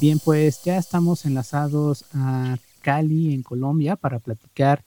[0.00, 4.84] Bien, pues ya estamos enlazados a Cali, en Colombia, para platicar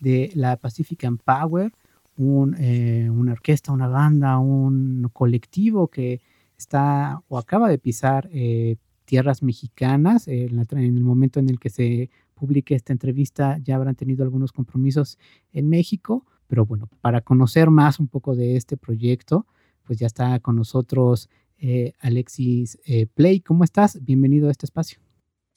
[0.00, 1.72] de la Pacific Power,
[2.16, 6.20] un, eh, una orquesta, una banda, un colectivo que
[6.56, 10.26] está o acaba de pisar eh, tierras mexicanas.
[10.26, 15.18] en, el momento en el que se publique esta entrevista ya habrán tenido algunos compromisos
[15.52, 19.46] en México, pero bueno, para conocer más un poco de este proyecto,
[19.84, 21.30] pues ya está con nosotros
[21.60, 23.40] eh, Alexis eh, Play.
[23.40, 23.98] ¿Cómo estás?
[24.04, 25.00] Bienvenido a este espacio.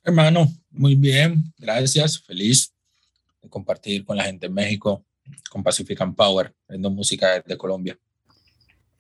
[0.04, 2.74] Hermano, muy bien, gracias, feliz
[3.42, 5.06] de compartir con la gente en México,
[5.52, 8.00] con Pacific Power, viendo música de Colombia.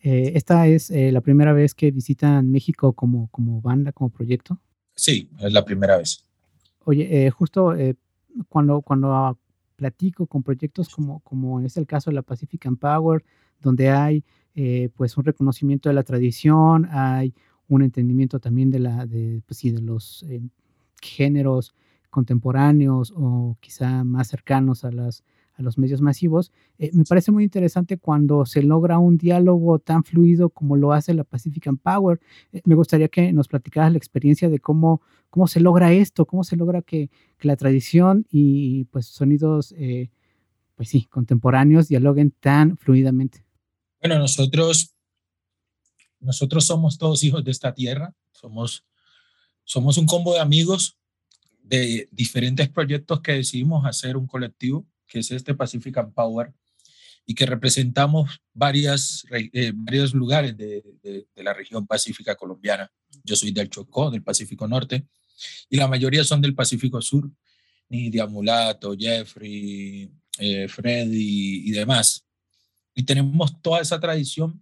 [0.04, 4.60] Eh, ¿Esta es la primera vez que visitan México como, como banda, como proyecto?
[4.96, 6.24] Sí, es la primera vez.
[6.86, 7.76] Oye, justo
[8.48, 9.40] cuando, cuando
[9.76, 13.24] platico con proyectos como, como es el caso de la Pacific Power,
[13.60, 14.24] donde hay
[14.54, 17.34] eh, pues un reconocimiento de la tradición, hay
[17.70, 20.42] un entendimiento también de, la, de, pues de los eh,
[21.02, 21.74] géneros
[22.10, 25.24] contemporáneos o quizá más cercanos a, las,
[25.54, 26.52] a los medios masivos.
[26.78, 31.14] Eh, me parece muy interesante cuando se logra un diálogo tan fluido como lo hace
[31.14, 32.20] la Pacific Power.
[32.66, 36.58] me gustaría que nos platicaras la experiencia de cómo, cómo se logra esto, cómo se
[36.58, 39.74] logra que, que la tradición y pues sonidos,
[40.76, 43.46] pues sí, contemporáneos dialoguen tan fluidamente.
[44.02, 44.96] Bueno, nosotros,
[46.20, 48.84] nosotros somos todos hijos de esta tierra, somos,
[49.64, 50.98] somos un combo de amigos
[51.62, 56.52] de diferentes proyectos que decidimos hacer un colectivo, que es este Pacific Power,
[57.28, 62.92] y que representamos varias, eh, varios lugares de, de, la región pacífica colombiana.
[63.24, 65.06] Yo soy del Chocó, del Pacífico Norte,
[65.70, 67.30] y la mayoría son del Pacífico Sur,
[67.88, 72.26] Nidia Mulato, Jeffrey, eh, Freddy y demás.
[72.94, 74.62] Y tenemos toda esa tradición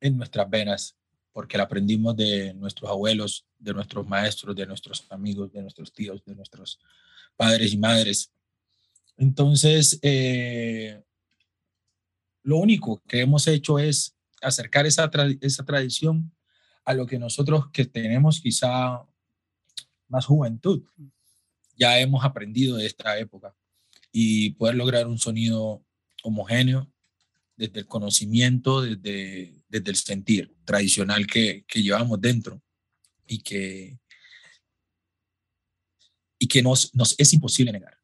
[0.00, 0.96] en nuestras venas,
[1.32, 6.24] porque la aprendimos de nuestros abuelos, de nuestros maestros, de nuestros amigos, de nuestros tíos,
[6.24, 6.80] de nuestros
[7.36, 8.32] padres y madres.
[9.16, 11.02] Entonces, eh,
[12.42, 15.10] lo único que hemos hecho es acercar esa,
[15.40, 16.34] esa tradición
[16.84, 19.06] a lo que nosotros que tenemos quizá
[20.08, 20.82] más juventud,
[21.76, 23.54] ya hemos aprendido de esta época
[24.10, 25.82] y poder lograr un sonido
[26.22, 26.91] homogéneo
[27.62, 32.60] desde el conocimiento, desde, desde el sentir tradicional que, que llevamos dentro
[33.24, 34.00] y que,
[36.40, 37.96] y que nos, nos es imposible negar.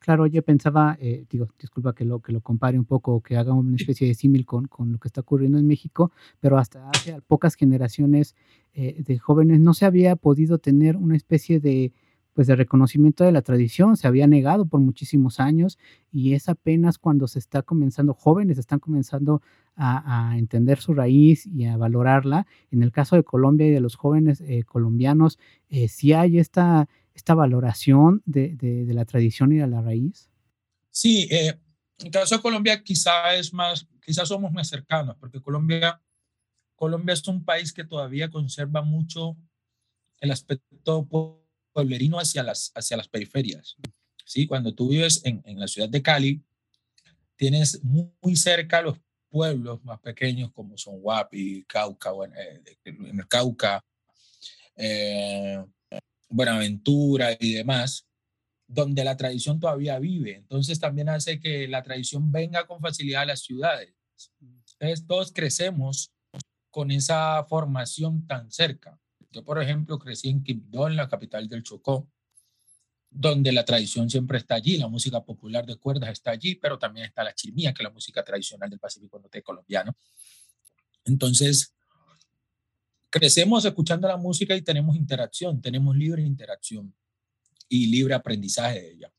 [0.00, 3.52] Claro, yo pensaba, eh, digo, disculpa que lo, que lo compare un poco, que haga
[3.52, 7.20] una especie de símil con, con, lo que está ocurriendo en México, pero hasta hace
[7.28, 8.34] pocas generaciones
[8.74, 11.92] eh, de jóvenes no se había podido tener una especie de
[12.34, 15.78] pues el reconocimiento de la tradición se había negado por muchísimos años
[16.10, 19.42] y es apenas cuando se está comenzando, jóvenes están comenzando
[19.76, 22.46] a, entender su raíz y a valorarla.
[22.70, 25.38] En el caso de Colombia y de los jóvenes eh, colombianos,
[25.70, 30.30] eh, sí hay esta, esta valoración de, de, la tradición y de la raíz.
[30.90, 31.58] Sí, eh,
[31.98, 36.02] en el caso de Colombia quizás es más, quizás somos más cercanos, porque Colombia,
[36.76, 39.36] Colombia es un país que todavía conserva mucho
[40.20, 41.06] el aspecto
[41.72, 43.76] pueblerino hacia las, hacia las periferias.
[44.24, 44.46] ¿sí?
[44.46, 46.42] Cuando tú vives en, en la ciudad de Cali,
[47.36, 48.98] tienes muy, cerca los
[49.28, 52.62] pueblos más pequeños como son Guapi, Cauca, bueno, eh,
[53.28, 53.84] Cauca,
[54.76, 55.64] eh,
[56.28, 58.06] Buenaventura y demás,
[58.68, 60.36] donde la tradición todavía vive.
[60.36, 63.92] Entonces también hace que la tradición venga con facilidad a las ciudades.
[64.78, 66.12] Entonces todos crecemos
[66.70, 69.01] con esa formación tan cerca.
[69.32, 72.08] Yo, por ejemplo, crecí en Quibdó, la capital del Chocó,
[73.10, 77.06] donde la tradición siempre está allí, la música popular de cuerdas está allí, pero también
[77.06, 79.96] está la chirmía, que es la música tradicional del Pacífico Norte colombiano.
[81.04, 81.74] Entonces,
[83.10, 86.94] crecemos escuchando la música y tenemos interacción, tenemos libre interacción
[87.68, 89.12] y libre aprendizaje de ella.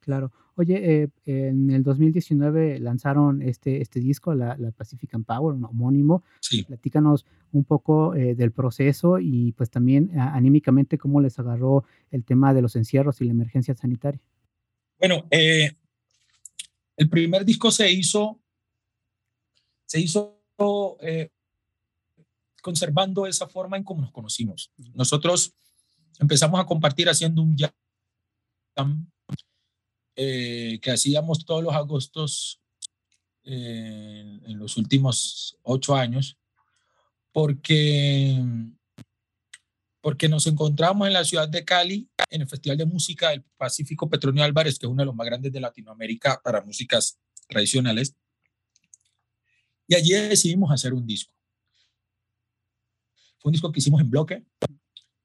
[0.00, 0.32] Claro.
[0.56, 6.22] Oye, eh, en el 2019 lanzaron este, este disco, la, la Pacific Power, un homónimo.
[6.40, 6.64] Sí.
[6.64, 12.52] Platícanos un poco eh, del proceso y pues también anímicamente cómo les agarró el tema
[12.54, 14.20] de los encierros y la emergencia sanitaria.
[14.98, 15.70] Bueno, eh,
[16.96, 18.40] el primer disco se hizo,
[19.86, 20.36] se hizo
[22.60, 24.70] conservando esa forma en cómo nos conocimos.
[24.94, 25.54] Nosotros
[26.18, 29.10] empezamos a compartir haciendo un jam
[30.16, 32.60] eh, que hacíamos todos los agostos
[33.44, 36.36] eh, en los últimos ocho años,
[37.32, 38.38] porque,
[40.00, 44.08] porque nos encontramos en la ciudad de Cali, en el Festival de Música del Pacífico
[44.10, 47.18] Petronio Álvarez, que es uno de los más grandes de Latinoamérica para músicas
[47.48, 48.14] tradicionales,
[49.86, 51.34] y allí decidimos hacer un disco.
[53.38, 54.44] Fue un disco que hicimos en bloque,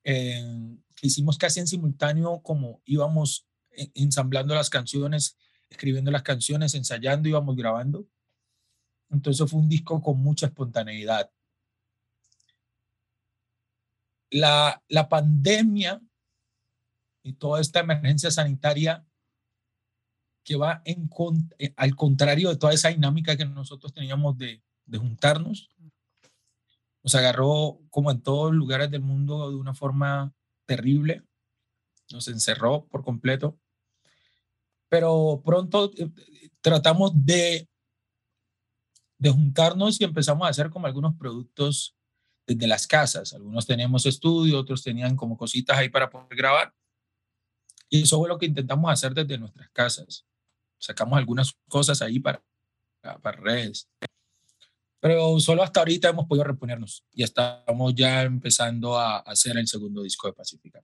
[0.03, 3.45] eh, que hicimos casi en simultáneo como íbamos
[3.94, 5.38] ensamblando las canciones,
[5.69, 8.07] escribiendo las canciones, ensayando, íbamos grabando.
[9.10, 11.31] Entonces fue un disco con mucha espontaneidad.
[14.30, 16.01] La, la pandemia
[17.24, 19.06] y toda esta emergencia sanitaria
[20.44, 21.10] que va en,
[21.57, 25.69] eh, al contrario de toda esa dinámica que nosotros teníamos de, de juntarnos,
[27.04, 30.33] nos agarró como en todos lugares del mundo de una forma
[30.66, 31.24] terrible,
[32.12, 33.60] nos encerró por completo
[34.89, 36.09] pero pronto eh,
[36.61, 37.67] tratamos de,
[39.23, 41.95] juntarnos y empezamos a hacer como algunos productos
[42.45, 43.33] desde las casas.
[43.33, 46.73] Algunos tenemos estudio, otros tenían como cositas ahí para poder grabar.
[47.89, 50.25] Y eso fue lo que intentamos hacer desde nuestras casas.
[50.77, 52.43] Sacamos algunas cosas ahí para,
[53.01, 53.89] para redes.
[54.99, 60.01] Pero solo hasta ahorita hemos podido reponernos y estamos ya empezando a hacer el segundo
[60.01, 60.83] disco de Pacífica.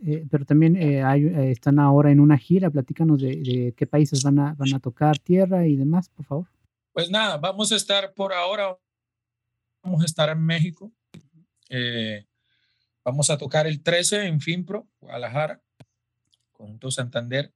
[0.00, 2.70] Eh, pero también eh, hay, eh, están ahora en una gira.
[2.70, 6.46] Platícanos de, de, qué países van a, van a tocar tierra y demás, por favor.
[6.92, 8.76] Pues nada, vamos a estar por ahora,
[9.82, 10.92] vamos a estar en México.
[13.04, 15.62] vamos a tocar el 13 en Finpro, Guadalajara,
[16.52, 17.52] junto Santander.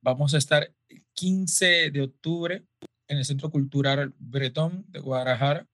[0.00, 2.64] Vamos a estar el 15 de octubre
[3.08, 5.68] en el Centro Cultural Bretón de Guadalajara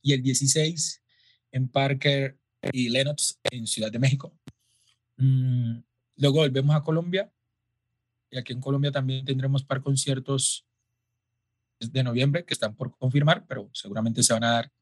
[0.00, 1.02] y el 16
[1.50, 2.38] en Parker
[2.72, 4.32] y Lenox en Ciudad de México.
[5.22, 5.84] Mm,
[6.16, 7.32] luego volvemos a Colombia
[8.28, 10.66] y aquí en Colombia también tendremos par conciertos
[11.78, 14.72] de noviembre que están por confirmar, pero seguramente se van a dar.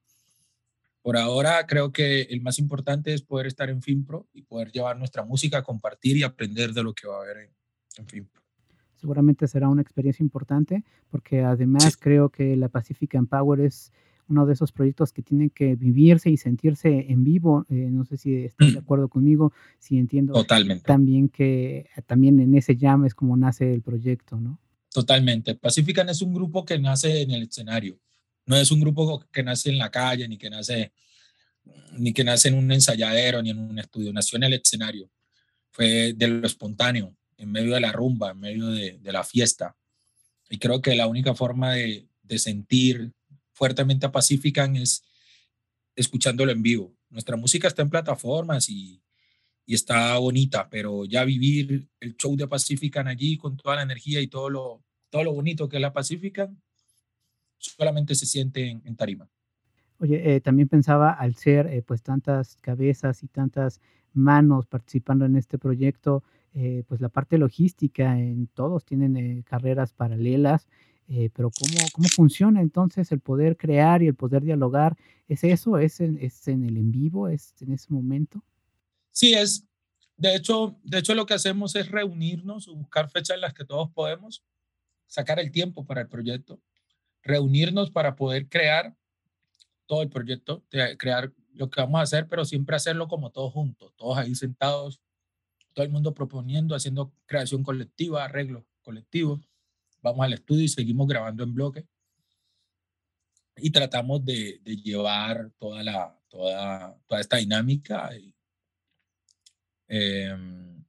[1.02, 4.98] Por ahora creo que el más importante es poder estar en FinPro y poder llevar
[4.98, 7.50] nuestra música, compartir y aprender de lo que va a haber en,
[7.98, 8.42] en FinPro.
[8.96, 13.92] Seguramente será una experiencia importante porque además creo que la Pacific Empower es
[14.30, 17.66] uno de esos proyectos que tienen que vivirse y sentirse en vivo.
[17.68, 18.82] Eh, no sé si estás de mm.
[18.82, 20.84] acuerdo conmigo, si entiendo Totalmente.
[20.84, 24.58] también que eh, también en ese jam es como nace el proyecto, ¿no?
[24.92, 25.54] Totalmente.
[25.54, 27.98] Pacifican es un grupo que nace en el escenario.
[28.46, 30.92] No es un grupo que nace en la calle, ni que nace,
[31.98, 34.12] ni que nace en un ensayadero, ni en un estudio.
[34.12, 35.10] Nació en el escenario.
[35.70, 39.76] Fue de lo espontáneo, en medio de la rumba, en medio de, de la fiesta.
[40.48, 43.12] Y creo que la única forma de, de sentir,
[43.60, 45.04] fuertemente a Pacifican es
[45.94, 46.96] escuchándolo en vivo.
[47.10, 49.02] Nuestra música está en plataformas y,
[49.66, 54.22] y está bonita, pero ya vivir el show de Pacifican allí con toda la energía
[54.22, 56.58] y todo lo, todo lo bonito que es la Pacifican,
[57.58, 59.28] solamente se siente en, tarima.
[59.98, 63.82] Oye, eh, también pensaba al ser eh, pues tantas cabezas y tantas
[64.14, 66.24] manos participando en este proyecto,
[66.54, 70.66] eh, pues la parte logística en todos tienen carreras paralelas
[71.12, 74.96] eh, pero ¿cómo, ¿cómo funciona entonces el poder crear y el poder dialogar?
[75.26, 75.76] ¿Es eso?
[75.76, 77.26] ¿Es en, ¿Es en el en vivo?
[77.26, 78.44] ¿Es en ese momento?
[79.10, 79.66] Sí, es.
[80.16, 83.90] De hecho, de hecho, lo que hacemos es reunirnos, buscar fechas en las que todos
[83.90, 84.44] podemos
[85.08, 86.60] sacar el tiempo para el proyecto,
[87.24, 88.94] reunirnos para poder crear
[89.86, 90.62] todo el proyecto,
[90.96, 95.00] crear lo que vamos a hacer, pero siempre hacerlo como todos juntos, todos ahí sentados,
[95.72, 99.49] todo el mundo proponiendo, haciendo creación colectiva, arreglos colectivos
[100.02, 101.86] vamos al estudio y seguimos grabando en bloque.
[103.56, 108.10] Y tratamos de, de llevar toda, la, toda, toda esta dinámica
[109.88, 110.84] em,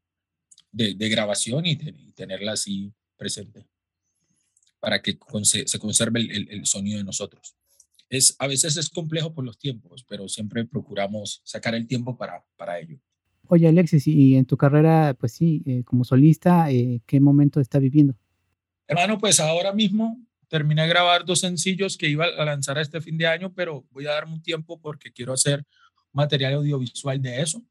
[0.72, 1.76] de, de, grabación y,
[2.14, 3.66] tenerla así presente
[4.80, 7.56] para que se conserve el, el, sonido de nosotros.
[8.10, 12.44] Es, a veces es complejo por los tiempos, pero siempre procuramos sacar el tiempo para,
[12.58, 13.00] para ello.
[13.48, 17.80] Oye, Alexis, y en tu carrera, pues sí, eh, como solista, eh, ¿qué momento está
[17.80, 18.16] viviendo?
[18.92, 20.20] Hermano, pues ahora mismo
[20.50, 24.06] terminé de grabar dos sencillos que iba a lanzar este fin de año, pero voy
[24.06, 25.64] a darme un tiempo porque quiero hacer
[26.12, 27.64] material audiovisual de eso.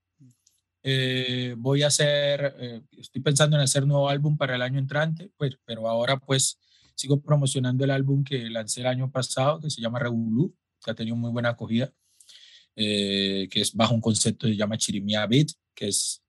[0.83, 5.31] Eh, voy a hacer, eh, estoy pensando en hacer nuevo álbum para el año entrante,
[5.37, 6.59] pues, pero ahora pues
[6.95, 10.95] sigo promocionando el álbum que lancé el año pasado, que se llama Revolu, que ha
[10.95, 11.93] tenido muy buena acogida,
[12.77, 16.23] eh, que es bajo un concepto que se llama Chirimia Beat, que es,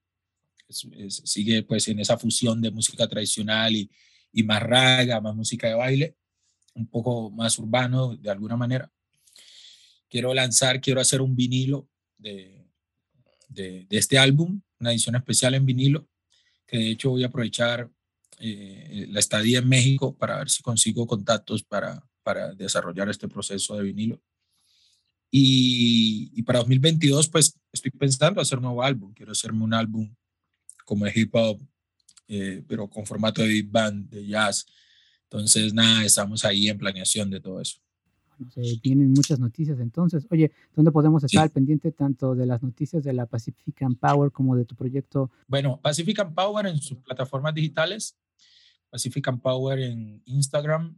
[0.68, 3.90] sigue pues en esa fusión de música tradicional y,
[4.32, 6.16] y más raga, más música de baile,
[6.74, 8.90] un poco más urbano de alguna manera.
[10.08, 12.66] Quiero lanzar, quiero hacer un vinilo de,
[13.48, 16.08] de, este álbum, una edición especial en vinilo,
[16.66, 17.90] que de hecho voy a aprovechar
[18.38, 23.76] eh, la estadía en México para ver si consigo contactos para, para desarrollar este proceso
[23.76, 24.22] de vinilo.
[25.30, 29.14] Y, y, para 2022, pues estoy pensando hacer un nuevo álbum.
[29.14, 30.14] Quiero hacerme un álbum
[30.84, 31.58] como hip hop
[32.34, 34.64] eh, pero con formato de big band, de jazz.
[35.24, 37.78] Entonces, nada, estamos ahí en planeación de todo eso.
[38.38, 40.26] Bueno, tienen muchas noticias entonces.
[40.30, 44.56] Oye, ¿dónde podemos estar al pendiente tanto de las noticias de la Pacific Power como
[44.56, 45.30] de tu proyecto?
[45.46, 48.16] Bueno, Pacific Power en sus plataformas digitales,
[48.88, 50.96] Pacific Power en Instagram,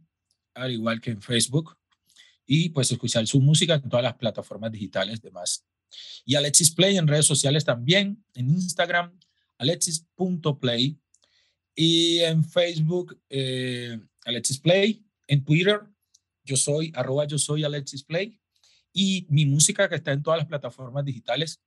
[0.53, 1.75] al igual que en Facebook,
[2.45, 5.65] y pues escuchar su música en todas las plataformas digitales demás.
[6.23, 9.19] Y Alexis Play en redes sociales también, en Instagram,
[9.57, 11.01] alexis.play
[11.75, 15.05] y en Facebook, eh, Alexis Play.
[15.27, 15.81] En Twitter,
[16.43, 18.39] yo soy, arroba yo soy Alexis Play.
[18.93, 21.61] Y mi música que está en todas las plataformas digitales,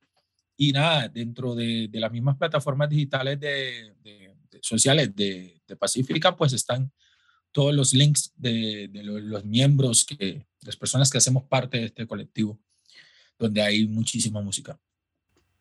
[0.60, 3.94] Y nada, dentro de, las mismas plataformas digitales de,
[4.60, 6.90] sociales de, Pacífica, pues están
[7.52, 11.84] todos los links de, de los, los, miembros, que, las personas que hacemos parte de
[11.86, 12.58] este colectivo,
[13.38, 14.80] donde hay muchísima música.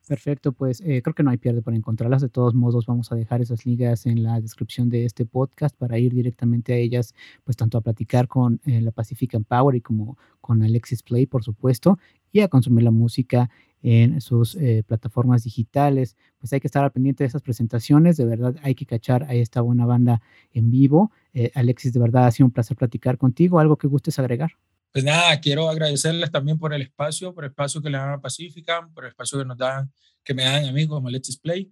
[0.07, 2.21] Perfecto, pues eh, creo que no hay pierde para encontrarlas.
[2.21, 5.99] De todos modos, vamos a dejar esas ligas en la descripción de este podcast para
[5.99, 10.17] ir directamente a ellas, pues tanto a platicar con eh, la Pacific Power y como
[10.39, 11.99] con Alexis Play, por supuesto,
[12.31, 13.49] y a consumir la música
[13.81, 16.15] en sus eh, plataformas digitales.
[16.39, 18.15] Pues hay que estar al pendiente de esas presentaciones.
[18.15, 20.21] De verdad, hay que cachar a esta buena banda
[20.53, 21.11] en vivo.
[21.33, 23.59] Eh, Alexis, de verdad ha sido un placer platicar contigo.
[23.59, 24.51] ¿Algo que gustes agregar?
[24.97, 28.19] Pues nada, quiero agradecerles también por el espacio, por el espacio que le dan a
[28.19, 31.71] Pacífica, por el espacio que nos dan, que me dan a mí como Let's Play.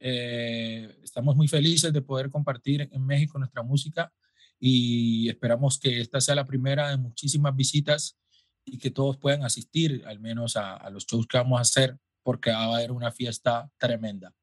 [0.00, 4.10] Eh, estamos muy felices de poder compartir en México nuestra música
[4.58, 8.18] y esperamos que esta sea la primera de muchísimas visitas
[8.64, 11.98] y que todos puedan asistir al menos a, a los shows que vamos a hacer
[12.22, 14.34] porque va a haber una fiesta tremenda.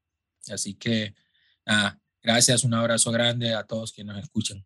[0.48, 1.16] Así que
[1.66, 4.64] nada, gracias, un abrazo grande a todos quienes nos escuchan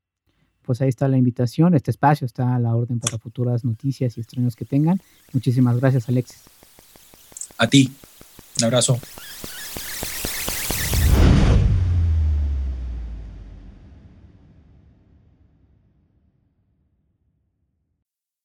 [0.64, 1.74] pues ahí está la invitación.
[1.74, 5.00] Este espacio está a la orden para futuras noticias y estrenos que tengan.
[5.32, 6.42] Muchísimas gracias, Alexis.
[7.58, 7.92] A ti.
[8.58, 8.98] Un abrazo.